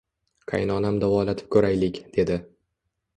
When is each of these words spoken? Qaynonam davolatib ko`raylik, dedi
Qaynonam 0.51 0.95
davolatib 1.03 1.51
ko`raylik, 1.57 1.99
dedi 2.17 2.39